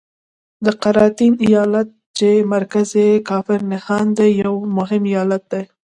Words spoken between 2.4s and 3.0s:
مرکز